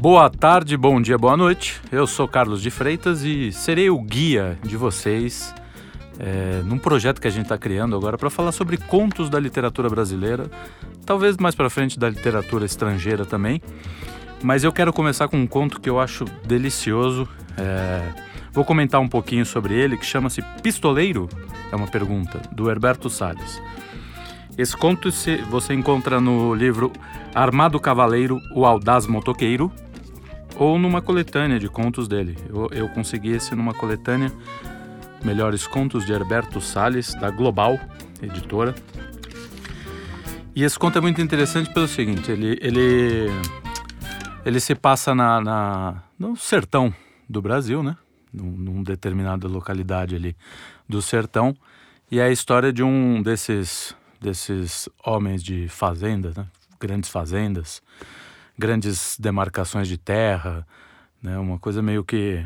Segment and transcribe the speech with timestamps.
[0.00, 1.80] Boa tarde, bom dia, boa noite.
[1.90, 5.52] Eu sou Carlos de Freitas e serei o guia de vocês
[6.20, 9.88] é, num projeto que a gente está criando agora para falar sobre contos da literatura
[9.88, 10.48] brasileira,
[11.04, 13.60] talvez mais para frente da literatura estrangeira também.
[14.40, 17.28] Mas eu quero começar com um conto que eu acho delicioso.
[17.56, 18.00] É,
[18.52, 21.28] vou comentar um pouquinho sobre ele, que chama-se Pistoleiro.
[21.72, 23.60] É uma pergunta do Herberto Salles.
[24.56, 25.10] Esse conto
[25.50, 26.92] você encontra no livro
[27.34, 29.72] Armado Cavaleiro, o Audaz Motoqueiro,
[30.58, 32.36] ou numa coletânea de contos dele.
[32.48, 34.32] Eu, eu consegui esse numa coletânea
[35.24, 37.78] Melhores Contos de Herberto Salles, da Global
[38.20, 38.74] Editora.
[40.54, 43.28] E esse conto é muito interessante pelo seguinte: ele, ele,
[44.44, 46.92] ele se passa na, na no sertão
[47.28, 47.96] do Brasil, né?
[48.32, 50.36] Num, num determinada localidade ali
[50.88, 51.56] do sertão.
[52.10, 56.46] E é a história de um desses, desses homens de fazenda, né?
[56.80, 57.82] grandes fazendas,
[58.58, 60.66] grandes demarcações de terra,
[61.22, 61.38] né?
[61.38, 62.44] Uma coisa meio que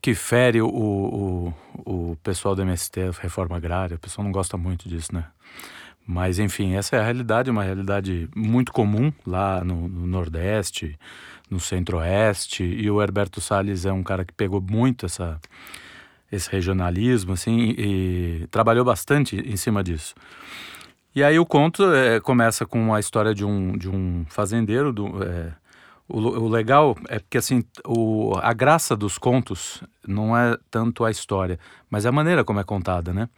[0.00, 3.96] que fere o, o, o pessoal do MST, reforma agrária.
[3.96, 5.24] O pessoal não gosta muito disso, né?
[6.06, 10.98] Mas, enfim, essa é a realidade, uma realidade muito comum lá no, no Nordeste,
[11.50, 12.64] no Centro-Oeste.
[12.64, 15.38] E o Herberto Salles é um cara que pegou muito essa,
[16.32, 20.14] esse regionalismo, assim, e, e trabalhou bastante em cima disso.
[21.14, 24.92] E aí o conto é, começa com a história de um, de um fazendeiro.
[24.92, 25.52] Do, é,
[26.08, 31.10] o, o, legal é porque assim o, a graça dos contos não é tanto a
[31.10, 31.58] história,
[31.90, 33.28] mas a maneira como é contada, né?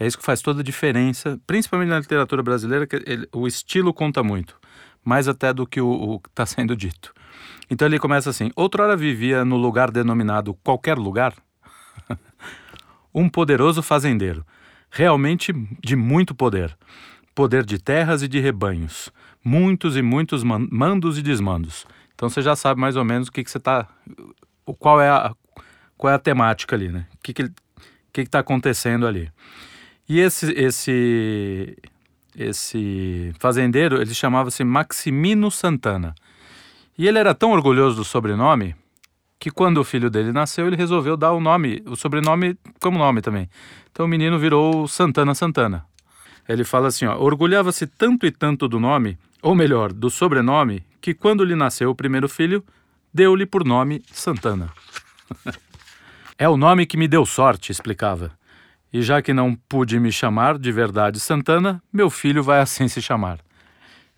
[0.00, 3.92] É isso que faz toda a diferença, principalmente na literatura brasileira, que ele, o estilo
[3.92, 4.56] conta muito,
[5.04, 7.12] mais até do que o que está sendo dito.
[7.70, 11.34] Então ele começa assim: outrora vivia no lugar denominado qualquer lugar
[13.14, 14.46] um poderoso fazendeiro,
[14.90, 16.76] realmente de muito poder
[17.38, 19.12] poder de terras e de rebanhos,
[19.44, 21.86] muitos e muitos mandos e desmandos.
[22.12, 23.86] Então você já sabe mais ou menos o que, que você está.
[24.80, 25.32] Qual é a,
[25.96, 27.06] qual é a temática ali, né?
[27.14, 27.54] O que está
[28.12, 29.30] que que tá acontecendo ali.
[30.08, 31.78] E esse, esse,
[32.36, 36.16] esse fazendeiro, ele chamava-se Maximino Santana.
[36.98, 38.74] E ele era tão orgulhoso do sobrenome
[39.38, 43.20] que quando o filho dele nasceu, ele resolveu dar o nome, o sobrenome como nome
[43.20, 43.48] também.
[43.92, 45.86] Então o menino virou Santana Santana.
[46.48, 51.44] Ele fala assim: orgulhava-se tanto e tanto do nome, ou melhor, do sobrenome, que quando
[51.44, 52.64] lhe nasceu o primeiro filho,
[53.12, 54.72] deu-lhe por nome Santana.
[56.38, 58.32] é o nome que me deu sorte, explicava.
[58.90, 63.02] E já que não pude me chamar de verdade Santana, meu filho vai assim se
[63.02, 63.38] chamar.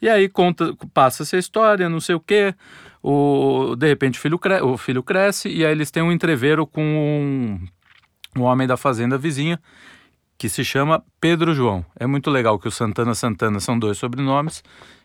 [0.00, 2.54] E aí conta, passa-se a história, não sei o quê.
[3.02, 6.66] O, de repente o filho, cre o filho cresce e aí eles têm um entreveiro
[6.66, 9.58] com um, um homem da fazenda vizinha
[10.40, 11.84] que se chama Pedro João.
[11.94, 14.64] É muito legal que o Santana Santana são dois sobrenomes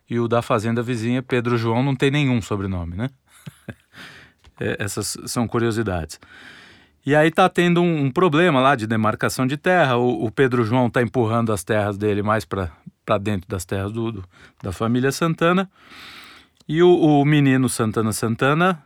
[0.09, 3.09] e o da fazenda vizinha Pedro João não tem nenhum sobrenome, né?
[4.57, 6.21] é, essas são curiosidades.
[7.05, 9.97] E aí tá tendo um, um, problema lá de demarcação de terra.
[9.97, 12.71] O, o Pedro João tá empurrando as terras dele mais para
[13.19, 14.23] dentro das terras do, do,
[14.63, 15.69] da família Santana.
[16.65, 18.81] E o, o menino Santana Santana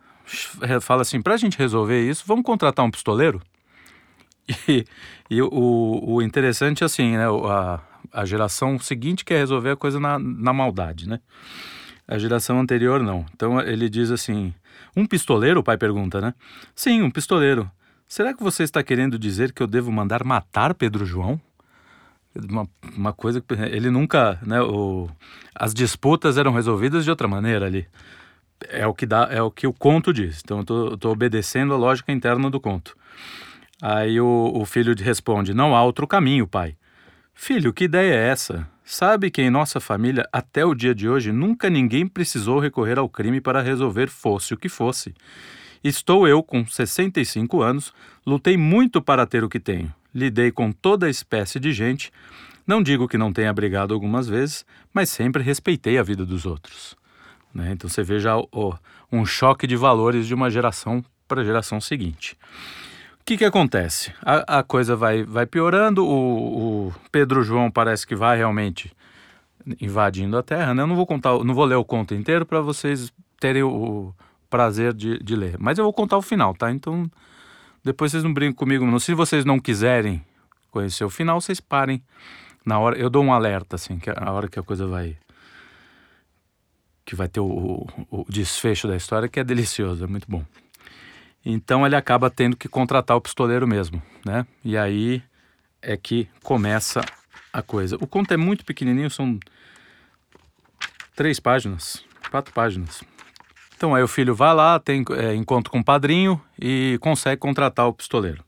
[0.81, 3.39] fala assim: para a gente resolver isso, vamos contratar um pistoleiro?
[5.31, 7.25] E, o, o interessante é assim, né?
[7.27, 7.79] A,
[8.11, 11.19] a geração seguinte quer resolver a coisa na, na maldade, né?
[12.07, 13.23] A geração anterior não.
[13.35, 14.51] Então ele diz assim:
[14.95, 16.33] um pistoleiro, o pai pergunta, né?
[16.73, 17.69] Sim, um pistoleiro.
[18.07, 21.39] Será que você está querendo dizer que eu devo mandar matar Pedro João?
[22.49, 22.67] Uma,
[22.97, 24.59] uma coisa que ele nunca, né?
[24.61, 25.07] O,
[25.53, 27.87] as disputas eram resolvidas de outra maneira ali.
[28.67, 30.41] É o que dá, é o que o conto diz.
[30.43, 32.97] Então eu estou obedecendo a lógica interna do conto.
[33.81, 36.75] Aí o, o filho responde: Não há outro caminho, pai.
[37.33, 38.67] Filho, que ideia é essa?
[38.83, 43.07] Sabe que em nossa família, até o dia de hoje, nunca ninguém precisou recorrer ao
[43.07, 45.13] crime para resolver fosse o que fosse.
[45.81, 47.93] Estou eu com 65 anos,
[48.25, 49.93] lutei muito para ter o que tenho.
[50.13, 52.11] Lidei com toda espécie de gente.
[52.67, 56.97] Não digo que não tenha brigado algumas vezes, mas sempre respeitei a vida dos outros.
[57.53, 57.71] Né?
[57.71, 58.75] Então você veja o,
[59.09, 62.35] um choque de valores de uma geração para a geração seguinte
[63.29, 64.11] que, que acontece?
[64.23, 68.91] A, a, coisa vai, vai piorando, o, o, Pedro João parece que vai realmente
[69.79, 70.73] invadindo a Terra.
[70.73, 70.81] Né?
[70.81, 74.15] Eu não vou contar, não vou ler o conto inteiro para vocês terem o, o
[74.49, 75.57] prazer de, de, ler.
[75.59, 76.71] Mas eu vou contar o final, tá?
[76.71, 77.09] Então
[77.83, 78.83] depois vocês não brincam comigo.
[78.83, 78.97] Não.
[78.97, 80.25] Se vocês não quiserem
[80.71, 82.01] conhecer o final, vocês parem
[82.65, 82.97] na hora.
[82.97, 85.15] Eu dou um alerta assim, que é a hora que a coisa vai
[87.05, 90.43] que vai ter o, o desfecho da história, que é delicioso, é muito bom.
[91.51, 94.45] Então ele acaba tendo que contratar o pistoleiro mesmo, né?
[94.63, 95.23] E aí
[95.81, 97.01] é que começa
[97.51, 97.95] a coisa.
[97.99, 99.39] O conto é muito pequenininho, são
[101.15, 103.03] três páginas, quatro páginas.
[103.75, 107.87] Então aí o filho vai lá, tem é, encontro com o padrinho e consegue contratar
[107.87, 108.43] o pistoleiro.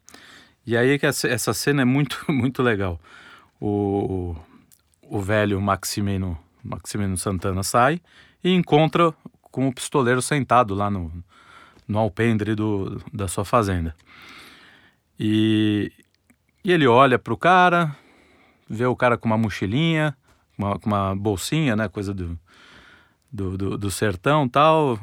[0.63, 2.99] E aí que essa, essa cena é muito, muito legal.
[3.59, 4.35] O,
[5.01, 7.99] o velho Maximino, Maximino Santana sai
[8.43, 9.11] e encontra
[9.41, 11.11] com o pistoleiro sentado lá no,
[11.87, 13.95] no alpendre do, da sua fazenda.
[15.19, 15.91] E,
[16.63, 17.95] e ele olha para o cara,
[18.69, 20.15] vê o cara com uma mochilinha,
[20.57, 22.39] uma, com uma bolsinha, né, coisa do,
[23.31, 24.99] do, do, do sertão tal,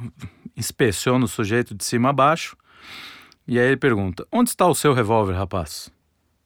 [0.56, 2.56] inspeciona o sujeito de cima a baixo,
[3.46, 5.90] e aí ele pergunta, onde está o seu revólver, rapaz?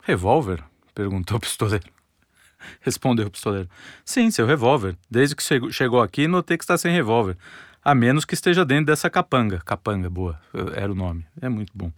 [0.02, 0.62] Revólver?
[0.94, 1.86] Perguntou o pistoleiro.
[2.80, 3.68] Respondeu o pistoleiro.
[4.04, 4.96] Sim, seu revólver.
[5.10, 5.42] Desde que
[5.72, 7.36] chegou aqui, notei que está sem revólver.
[7.84, 9.60] A menos que esteja dentro dessa capanga.
[9.64, 10.40] Capanga, boa,
[10.74, 11.26] era o nome.
[11.40, 11.92] É muito bom.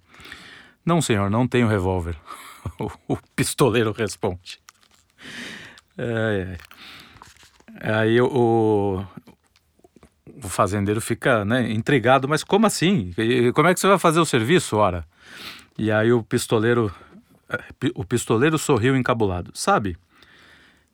[0.84, 2.16] Não, senhor, não tenho revólver.
[3.08, 4.60] o pistoleiro responde.
[5.96, 6.56] É,
[7.80, 7.92] é.
[7.92, 9.04] Aí o,
[10.42, 13.12] o fazendeiro fica né, intrigado, mas como assim?
[13.54, 15.04] Como é que você vai fazer o serviço, ora?
[15.76, 16.94] E aí o pistoleiro,
[17.94, 19.50] o pistoleiro sorriu encabulado.
[19.54, 19.96] Sabe,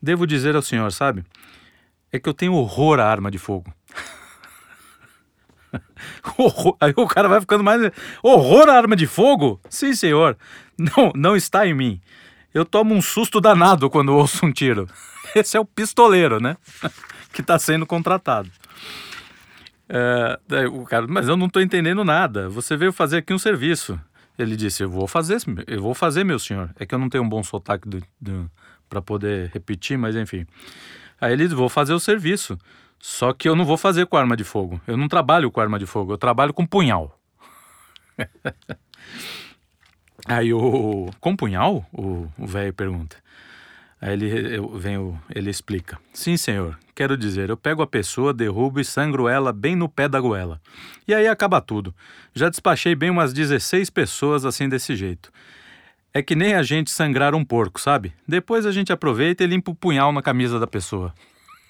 [0.00, 1.24] devo dizer ao senhor, sabe,
[2.10, 3.72] é que eu tenho horror à arma de fogo.
[6.80, 7.90] Aí o cara vai ficando mais.
[8.22, 9.60] Horror à arma de fogo?
[9.68, 10.36] Sim, senhor.
[10.78, 12.00] Não, não está em mim.
[12.52, 14.88] Eu tomo um susto danado quando ouço um tiro.
[15.34, 16.56] Esse é o pistoleiro, né?
[17.32, 18.50] que está sendo contratado.
[19.88, 20.38] É,
[20.68, 22.48] o cara, mas eu não estou entendendo nada.
[22.48, 23.98] Você veio fazer aqui um serviço.
[24.38, 26.70] Ele disse: Eu vou fazer, eu vou fazer, meu senhor.
[26.78, 27.88] É que eu não tenho um bom sotaque
[28.88, 30.46] para poder repetir, mas enfim.
[31.20, 32.58] Aí ele disse: Vou fazer o serviço.
[33.00, 34.80] Só que eu não vou fazer com arma de fogo.
[34.86, 37.18] Eu não trabalho com arma de fogo, eu trabalho com punhal.
[40.26, 41.08] Aí o.
[41.18, 41.84] Com punhal?
[41.92, 43.16] O velho pergunta.
[44.00, 45.98] Aí ele, eu, vem o, ele explica.
[46.12, 46.78] Sim, senhor.
[46.94, 50.60] Quero dizer, eu pego a pessoa, derrubo e sangro ela bem no pé da goela.
[51.06, 51.94] E aí acaba tudo.
[52.34, 55.30] Já despachei bem umas 16 pessoas assim desse jeito.
[56.14, 58.12] É que nem a gente sangrar um porco, sabe?
[58.26, 61.14] Depois a gente aproveita e limpa o punhal na camisa da pessoa.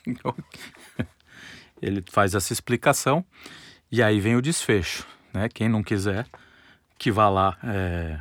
[1.81, 3.25] Ele faz essa explicação
[3.91, 5.07] e aí vem o desfecho.
[5.33, 5.49] Né?
[5.49, 6.27] Quem não quiser,
[6.99, 8.21] que vá lá é,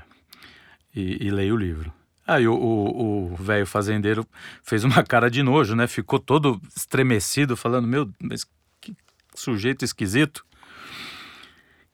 [0.95, 1.91] e, e leia o livro.
[2.25, 4.23] Aí o velho fazendeiro
[4.61, 5.87] fez uma cara de nojo, né?
[5.87, 8.45] Ficou todo estremecido, falando: Meu, mas
[8.79, 8.95] que
[9.33, 10.45] sujeito esquisito.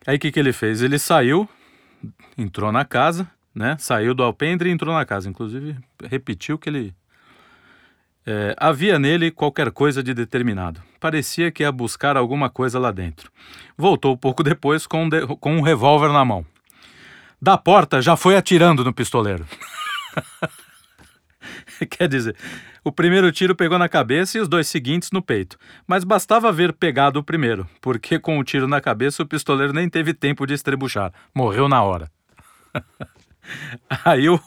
[0.05, 0.81] Aí o que, que ele fez?
[0.81, 1.47] Ele saiu,
[2.37, 3.77] entrou na casa, né?
[3.79, 5.29] Saiu do alpendre e entrou na casa.
[5.29, 6.93] Inclusive, repetiu que ele
[8.25, 10.81] é, havia nele qualquer coisa de determinado.
[10.99, 13.31] Parecia que ia buscar alguma coisa lá dentro.
[13.77, 16.45] Voltou pouco depois com um, de, com um revólver na mão.
[17.41, 19.45] Da porta já foi atirando no pistoleiro.
[21.89, 22.35] Quer dizer,
[22.83, 25.57] o primeiro tiro pegou na cabeça e os dois seguintes no peito.
[25.85, 29.89] Mas bastava ver pegado o primeiro, porque com o tiro na cabeça o pistoleiro nem
[29.89, 31.11] teve tempo de estrebuchar.
[31.33, 32.09] Morreu na hora.
[34.03, 34.39] Aí o,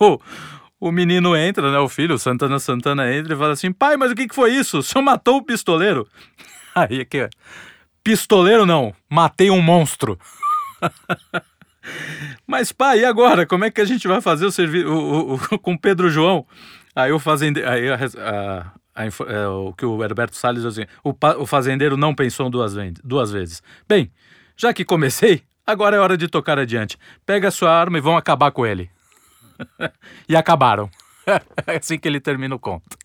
[0.81, 1.79] o menino entra, né?
[1.79, 4.79] O filho, Santana Santana entra e fala assim: pai, mas o que, foi isso?
[4.79, 6.07] O senhor matou o pistoleiro?
[6.75, 7.31] Aí que é.
[8.05, 10.19] Pistoleiro não, matei um monstro.
[12.47, 13.45] mas pai, e agora?
[13.45, 14.89] Como é que a gente vai fazer o serviço
[15.61, 16.47] com Pedro João?
[16.95, 17.69] Aí o fazendeiro.
[17.69, 21.97] Aí a, a, a, é, o que o Herberto Salles diz assim: o, o fazendeiro
[21.97, 23.63] não pensou duas, duas vezes.
[23.89, 24.11] Bem,
[24.57, 26.97] já que comecei, agora é hora de tocar adiante.
[27.27, 28.89] Pega a sua arma e vão acabar com ele.
[30.29, 30.91] e acabaram.
[31.67, 32.97] É assim que ele termina o conto.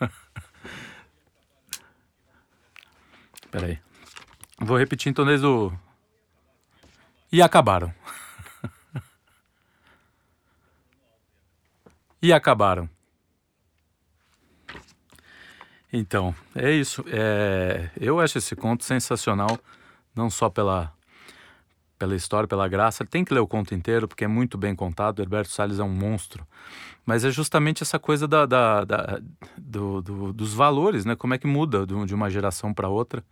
[3.52, 3.78] Peraí.
[4.58, 5.72] Vou repetir então desde o.
[7.30, 7.94] E acabaram.
[12.20, 12.90] e acabaram.
[15.92, 17.04] Então, é isso.
[17.06, 19.56] É, eu acho esse conto sensacional,
[20.14, 20.95] não só pela
[21.98, 23.04] pela história, pela graça.
[23.04, 25.20] Tem que ler o conto inteiro, porque é muito bem contado.
[25.20, 26.46] Herberto Salles é um monstro.
[27.04, 29.20] Mas é justamente essa coisa da, da, da
[29.56, 31.14] do, do, dos valores, né?
[31.14, 33.24] Como é que muda de uma geração para outra.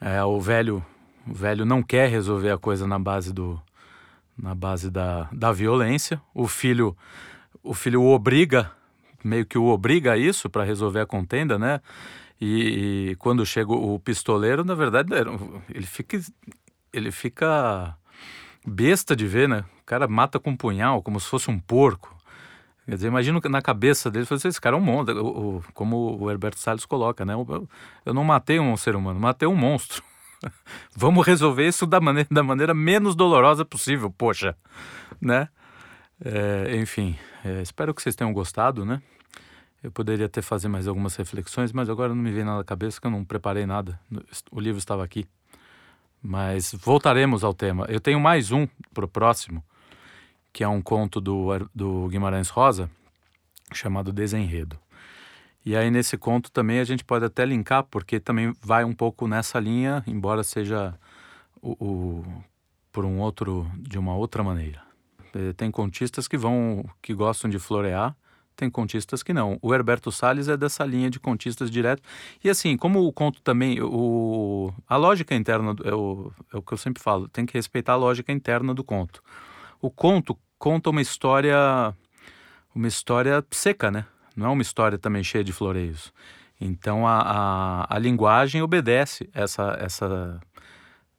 [0.00, 0.84] É, o velho
[1.26, 3.60] o velho não quer resolver a coisa na base do
[4.36, 6.20] na base da, da violência.
[6.34, 6.96] O filho
[7.62, 8.72] o filho o obriga
[9.22, 11.80] meio que o obriga a isso para resolver a contenda, né?
[12.40, 15.10] E, e, quando chega o pistoleiro, na verdade,
[15.68, 16.18] ele fica
[16.92, 17.96] ele fica
[18.66, 19.64] besta de ver, né?
[19.82, 22.16] O cara mata com um punhal, como se fosse um porco.
[22.86, 26.58] Quer dizer, imagino na cabeça dele, assim, esse cara é um monstro, como o Herberto
[26.58, 27.34] Salles coloca, né?
[28.04, 30.02] Eu, não matei um ser humano, matei um monstro.
[30.96, 34.56] Vamos resolver isso da maneira, da maneira menos dolorosa possível, poxa,
[35.20, 35.48] né?
[36.24, 39.00] É, enfim, é, espero que vocês tenham gostado, né?
[39.82, 43.00] Eu poderia até fazer mais algumas reflexões, mas agora não me vem nada na cabeça
[43.00, 43.98] que eu não preparei nada.
[44.50, 45.26] O livro estava aqui
[46.22, 47.86] Mas voltaremos ao tema.
[47.88, 49.64] Eu tenho mais um para o próximo,
[50.52, 52.90] que é um conto do, do Guimarães Rosa,
[53.72, 54.78] chamado Desenredo.
[55.64, 59.26] E aí nesse conto também a gente pode até linkar, porque também vai um pouco
[59.28, 60.94] nessa linha, embora seja
[61.60, 62.24] o, o
[62.92, 64.82] por um outro de uma outra maneira.
[65.34, 68.16] Eh, tem contistas que vão que gostam de florear,
[68.60, 69.58] tem contistas que não.
[69.62, 72.02] O Herberto Salles é dessa linha de contistas direto.
[72.44, 76.74] E assim, como o conto também, o, a lógica interna, é o, é o que
[76.74, 79.22] eu sempre falo, tem que respeitar a lógica interna do conto.
[79.80, 81.56] O conto conta uma história,
[82.74, 84.04] uma história seca, né?
[84.36, 86.12] Não é uma história também cheia de floreios.
[86.60, 90.38] Então a, a, a linguagem obedece essa, essa,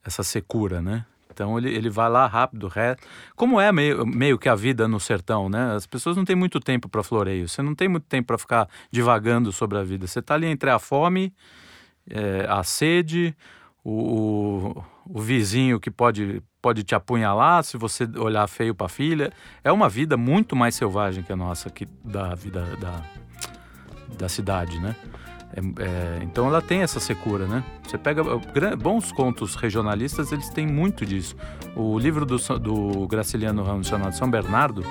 [0.05, 1.07] essa secura, né?
[1.41, 3.07] Então ele, ele vai lá rápido, reto.
[3.35, 5.73] Como é meio, meio que a vida no sertão, né?
[5.75, 7.49] As pessoas não têm muito tempo para floreio.
[7.49, 10.05] Você não tem muito tempo para ficar divagando sobre a vida.
[10.05, 11.33] Você está ali entre a fome,
[12.07, 13.35] é, a sede,
[13.83, 18.89] o, o, o, vizinho que pode, pode te apunhalar se você olhar feio para a
[18.89, 19.33] filha.
[19.63, 23.01] É uma vida muito mais selvagem que a nossa, que, da vida da,
[24.15, 24.95] da cidade, né?
[25.53, 27.63] É, é, então ela tem essa secura, né?
[27.83, 28.23] Você pega
[28.75, 31.35] bons contos regionalistas, eles têm muito disso.
[31.75, 34.83] O livro do, do Graciliano Ramos chamado São Bernardo,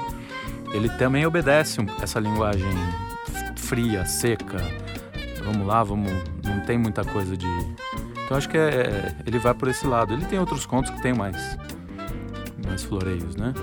[0.72, 2.70] ele também obedece essa linguagem
[3.56, 4.58] fria, seca.
[5.44, 6.10] Vamos lá, vamos.
[6.44, 7.46] Não tem muita coisa de.
[8.24, 10.12] Então acho que é, ele vai por esse lado.
[10.12, 11.58] Ele tem outros contos que tem mais,
[12.66, 13.54] mais floreios, né?